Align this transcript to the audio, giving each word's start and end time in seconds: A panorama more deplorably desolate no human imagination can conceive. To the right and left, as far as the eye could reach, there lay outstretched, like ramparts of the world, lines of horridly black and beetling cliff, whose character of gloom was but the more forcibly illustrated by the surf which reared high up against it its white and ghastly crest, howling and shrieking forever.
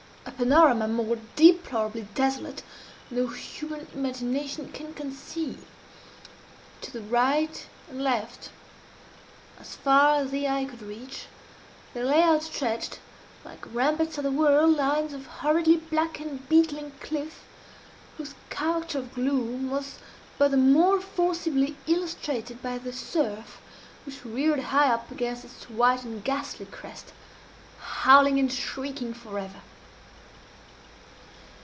A 0.23 0.31
panorama 0.43 0.87
more 0.87 1.17
deplorably 1.35 2.07
desolate 2.15 2.63
no 3.11 3.27
human 3.27 3.87
imagination 3.93 4.71
can 4.71 4.93
conceive. 4.93 5.67
To 6.81 6.91
the 6.91 7.01
right 7.01 7.67
and 7.89 8.03
left, 8.03 8.49
as 9.59 9.75
far 9.75 10.15
as 10.21 10.31
the 10.31 10.47
eye 10.47 10.65
could 10.65 10.81
reach, 10.81 11.25
there 11.93 12.05
lay 12.05 12.23
outstretched, 12.23 12.99
like 13.45 13.71
ramparts 13.73 14.17
of 14.17 14.23
the 14.23 14.31
world, 14.31 14.75
lines 14.77 15.13
of 15.13 15.27
horridly 15.27 15.77
black 15.77 16.19
and 16.19 16.47
beetling 16.49 16.91
cliff, 17.01 17.43
whose 18.17 18.33
character 18.49 18.99
of 18.99 19.13
gloom 19.13 19.69
was 19.69 19.99
but 20.39 20.49
the 20.51 20.57
more 20.57 21.01
forcibly 21.01 21.75
illustrated 21.87 22.61
by 22.63 22.79
the 22.79 22.93
surf 22.93 23.61
which 24.05 24.25
reared 24.25 24.59
high 24.59 24.89
up 24.91 25.11
against 25.11 25.45
it 25.45 25.51
its 25.51 25.69
white 25.69 26.03
and 26.03 26.23
ghastly 26.23 26.65
crest, 26.65 27.13
howling 27.81 28.39
and 28.39 28.51
shrieking 28.51 29.13
forever. 29.13 29.61